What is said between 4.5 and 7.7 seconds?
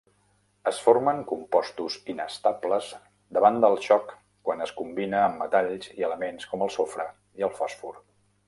es combina amb metalls i elements com el sofre i el